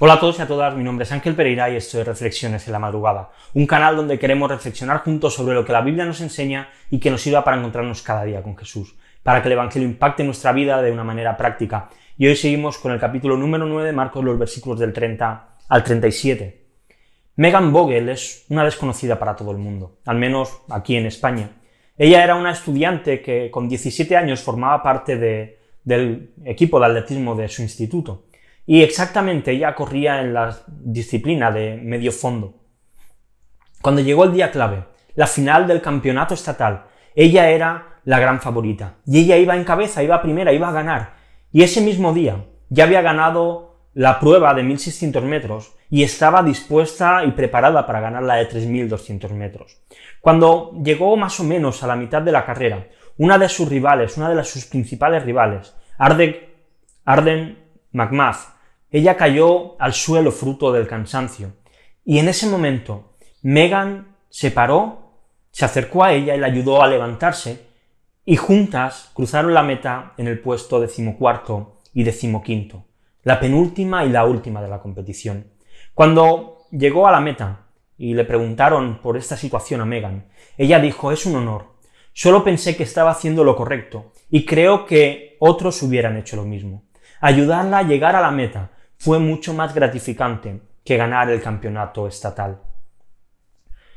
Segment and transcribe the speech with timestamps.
[0.00, 2.66] Hola a todos y a todas, mi nombre es Ángel Pereira y esto es Reflexiones
[2.66, 6.22] en la Madrugada, un canal donde queremos reflexionar juntos sobre lo que la Biblia nos
[6.22, 9.86] enseña y que nos sirva para encontrarnos cada día con Jesús, para que el Evangelio
[9.86, 11.90] impacte nuestra vida de una manera práctica.
[12.16, 15.84] Y hoy seguimos con el capítulo número 9 de Marcos, los versículos del 30 al
[15.84, 16.66] 37.
[17.36, 21.50] Megan Vogel es una desconocida para todo el mundo, al menos aquí en España.
[21.98, 25.18] Ella era una estudiante que con 17 años formaba parte
[25.84, 28.24] del equipo de atletismo de su instituto.
[28.66, 32.54] Y exactamente ella corría en la disciplina de medio fondo.
[33.80, 38.96] Cuando llegó el día clave, la final del campeonato estatal, ella era la gran favorita.
[39.06, 41.14] Y ella iba en cabeza, iba primera, iba a ganar.
[41.50, 47.24] Y ese mismo día ya había ganado la prueba de 1600 metros y estaba dispuesta
[47.24, 49.82] y preparada para ganar la de 3200 metros.
[50.20, 52.86] Cuando llegó más o menos a la mitad de la carrera,
[53.18, 55.74] una de sus rivales, una de sus principales rivales,
[57.04, 57.58] Arden
[57.92, 58.52] McMath,
[58.90, 61.54] ella cayó al suelo fruto del cansancio.
[62.04, 65.14] Y en ese momento, Megan se paró,
[65.50, 67.66] se acercó a ella y la ayudó a levantarse,
[68.24, 72.84] y juntas cruzaron la meta en el puesto decimocuarto y decimoquinto,
[73.24, 75.52] la penúltima y la última de la competición.
[75.94, 77.66] Cuando llegó a la meta
[77.98, 81.72] y le preguntaron por esta situación a Megan, ella dijo, es un honor.
[82.12, 86.84] Solo pensé que estaba haciendo lo correcto y creo que otros hubieran hecho lo mismo
[87.22, 92.60] ayudarla a llegar a la meta fue mucho más gratificante que ganar el campeonato estatal.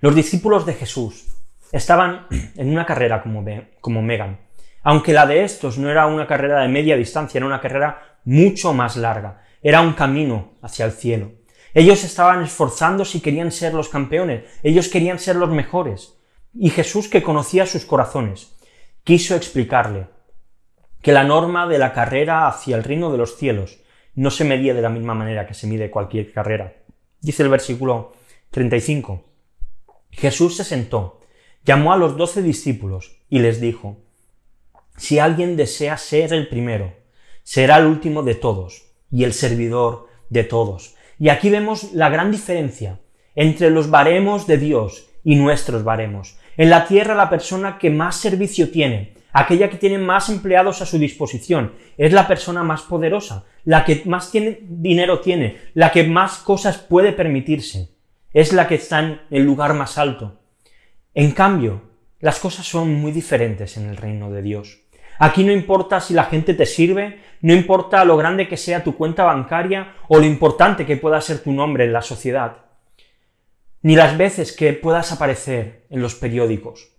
[0.00, 1.26] Los discípulos de Jesús
[1.72, 3.44] estaban en una carrera como,
[3.80, 4.38] como Megan,
[4.84, 8.72] aunque la de estos no era una carrera de media distancia, era una carrera mucho
[8.72, 11.32] más larga, era un camino hacia el cielo.
[11.74, 16.14] Ellos estaban esforzándose y querían ser los campeones, ellos querían ser los mejores.
[16.54, 18.56] Y Jesús, que conocía sus corazones,
[19.02, 20.06] quiso explicarle
[21.02, 23.78] que la norma de la carrera hacia el reino de los cielos
[24.14, 26.74] no se medía de la misma manera que se mide cualquier carrera.
[27.20, 28.12] Dice el versículo
[28.50, 29.24] 35.
[30.10, 31.20] Jesús se sentó,
[31.64, 33.98] llamó a los doce discípulos y les dijo,
[34.96, 36.94] Si alguien desea ser el primero,
[37.42, 40.96] será el último de todos y el servidor de todos.
[41.18, 43.00] Y aquí vemos la gran diferencia
[43.34, 46.38] entre los baremos de Dios y nuestros baremos.
[46.56, 50.86] En la tierra la persona que más servicio tiene, aquella que tiene más empleados a
[50.86, 56.38] su disposición, es la persona más poderosa, la que más dinero tiene, la que más
[56.38, 57.90] cosas puede permitirse,
[58.32, 60.40] es la que está en el lugar más alto.
[61.14, 61.82] En cambio,
[62.20, 64.82] las cosas son muy diferentes en el reino de Dios.
[65.18, 68.96] Aquí no importa si la gente te sirve, no importa lo grande que sea tu
[68.96, 72.58] cuenta bancaria o lo importante que pueda ser tu nombre en la sociedad,
[73.82, 76.92] ni las veces que puedas aparecer en los periódicos.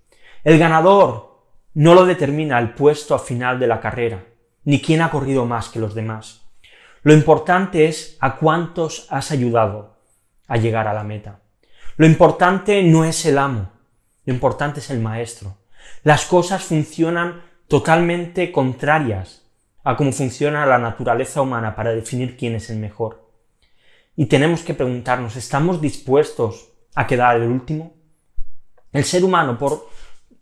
[0.44, 1.29] El ganador
[1.74, 4.26] no lo determina el puesto a final de la carrera,
[4.64, 6.46] ni quién ha corrido más que los demás.
[7.04, 9.98] Lo importante es a cuántos has ayudado
[10.48, 11.42] a llegar a la meta.
[11.96, 13.72] Lo importante no es el amo,
[14.26, 15.58] lo importante es el maestro.
[16.04, 19.46] Las cosas funcionan totalmente contrarias
[19.84, 23.30] a cómo funciona la naturaleza humana para definir quién es el mejor.
[24.16, 27.94] Y tenemos que preguntarnos, ¿estamos dispuestos a quedar el último?
[28.92, 29.88] El ser humano, por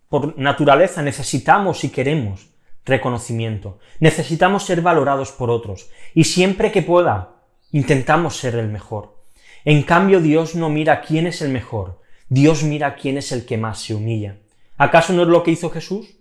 [0.08, 2.48] por naturaleza necesitamos y queremos
[2.84, 7.36] reconocimiento, necesitamos ser valorados por otros y siempre que pueda
[7.70, 9.22] intentamos ser el mejor.
[9.64, 13.58] En cambio Dios no mira quién es el mejor, Dios mira quién es el que
[13.58, 14.38] más se humilla.
[14.78, 16.16] ¿Acaso no es lo que hizo Jesús?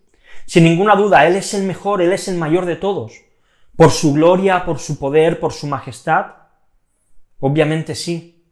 [0.45, 3.13] Sin ninguna duda, Él es el mejor, Él es el mayor de todos.
[3.75, 6.27] ¿Por su gloria, por su poder, por su majestad?
[7.39, 8.43] Obviamente sí.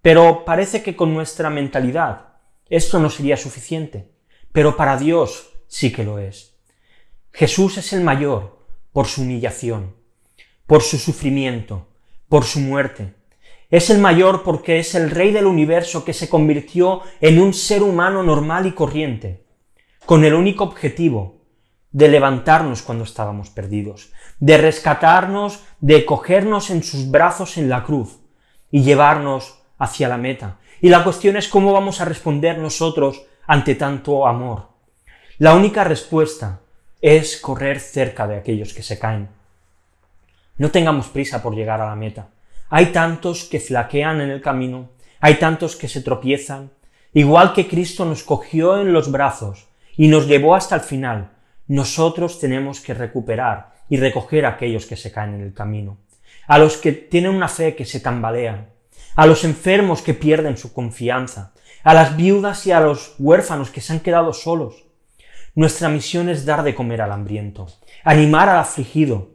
[0.00, 2.28] Pero parece que con nuestra mentalidad
[2.68, 4.08] esto no sería suficiente
[4.52, 6.54] pero para Dios sí que lo es.
[7.32, 8.58] Jesús es el mayor
[8.92, 9.94] por su humillación,
[10.66, 11.88] por su sufrimiento,
[12.28, 13.14] por su muerte.
[13.70, 17.82] Es el mayor porque es el Rey del universo que se convirtió en un ser
[17.82, 19.44] humano normal y corriente,
[20.06, 21.40] con el único objetivo
[21.92, 28.18] de levantarnos cuando estábamos perdidos, de rescatarnos, de cogernos en sus brazos en la cruz
[28.70, 30.58] y llevarnos hacia la meta.
[30.80, 34.68] Y la cuestión es cómo vamos a responder nosotros ante tanto amor?
[35.38, 36.60] La única respuesta
[37.00, 39.28] es correr cerca de aquellos que se caen.
[40.56, 42.28] No tengamos prisa por llegar a la meta.
[42.68, 46.70] Hay tantos que flaquean en el camino, hay tantos que se tropiezan.
[47.12, 49.66] Igual que Cristo nos cogió en los brazos
[49.96, 51.32] y nos llevó hasta el final,
[51.66, 55.98] nosotros tenemos que recuperar y recoger a aquellos que se caen en el camino,
[56.46, 58.68] a los que tienen una fe que se tambalea,
[59.16, 61.52] a los enfermos que pierden su confianza,
[61.82, 64.86] a las viudas y a los huérfanos que se han quedado solos.
[65.54, 67.66] Nuestra misión es dar de comer al hambriento,
[68.04, 69.34] animar al afligido,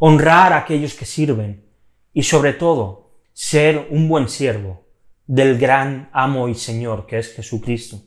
[0.00, 1.66] honrar a aquellos que sirven
[2.12, 4.86] y sobre todo ser un buen siervo
[5.26, 8.00] del gran amo y Señor que es Jesucristo.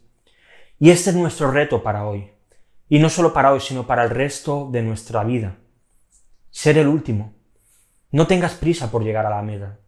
[0.79, 2.31] Y este es nuestro reto para hoy.
[2.87, 5.57] Y no solo para hoy, sino para el resto de nuestra vida.
[6.51, 7.33] Ser el último.
[8.11, 9.79] No tengas prisa por llegar a la meta.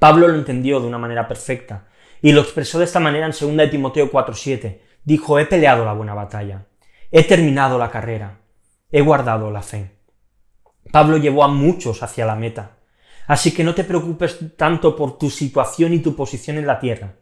[0.00, 1.86] Pablo lo entendió de una manera perfecta
[2.22, 4.80] y lo expresó de esta manera en 2 de Timoteo 4:7.
[5.04, 6.66] Dijo, he peleado la buena batalla,
[7.10, 8.40] he terminado la carrera,
[8.90, 9.98] he guardado la fe.
[10.90, 12.78] Pablo llevó a muchos hacia la meta.
[13.26, 17.16] Así que no te preocupes tanto por tu situación y tu posición en la tierra.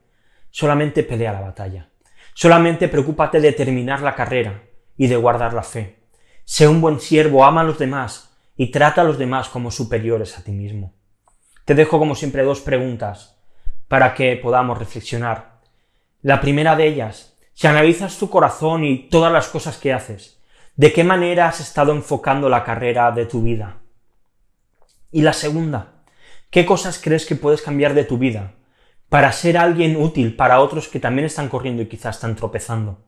[0.50, 1.90] Solamente pelea la batalla.
[2.32, 4.62] Solamente preocúpate de terminar la carrera
[4.96, 5.98] y de guardar la fe.
[6.44, 10.38] Sé un buen siervo, ama a los demás y trata a los demás como superiores
[10.38, 10.97] a ti mismo.
[11.68, 13.36] Te dejo como siempre dos preguntas
[13.88, 15.60] para que podamos reflexionar.
[16.22, 20.42] La primera de ellas, si analizas tu corazón y todas las cosas que haces,
[20.76, 23.82] ¿de qué manera has estado enfocando la carrera de tu vida?
[25.12, 25.96] Y la segunda,
[26.48, 28.54] ¿Qué cosas crees que puedes cambiar de tu vida
[29.10, 33.04] para ser alguien útil para otros que también están corriendo y quizás están tropezando?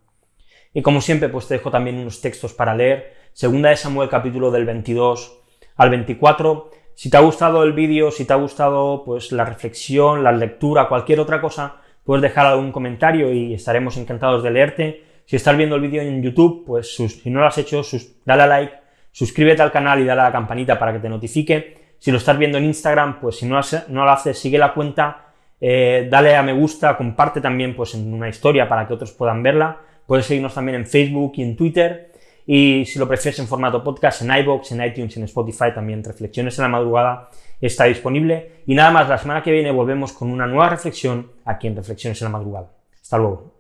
[0.75, 3.15] Y como siempre, pues te dejo también unos textos para leer.
[3.33, 5.39] Segunda de Samuel capítulo del 22
[5.77, 6.71] al 24.
[7.01, 10.87] Si te ha gustado el vídeo, si te ha gustado pues la reflexión, la lectura,
[10.87, 15.05] cualquier otra cosa, puedes dejar algún comentario y estaremos encantados de leerte.
[15.25, 17.81] Si estás viendo el vídeo en YouTube, pues si no lo has hecho,
[18.27, 18.75] dale a like,
[19.13, 21.95] suscríbete al canal y dale a la campanita para que te notifique.
[21.99, 23.59] Si lo estás viendo en Instagram, pues si no,
[23.89, 28.13] no lo haces, sigue la cuenta, eh, dale a me gusta, comparte también pues en
[28.13, 29.79] una historia para que otros puedan verla.
[30.07, 32.10] Puedes seguirnos también en Facebook y en Twitter.
[32.53, 36.59] Y si lo prefieres en formato podcast, en iBox, en iTunes, en Spotify, también Reflexiones
[36.59, 37.31] en la Madrugada
[37.61, 38.65] está disponible.
[38.67, 42.21] Y nada más, la semana que viene volvemos con una nueva reflexión aquí en Reflexiones
[42.21, 42.73] en la Madrugada.
[43.01, 43.60] Hasta luego.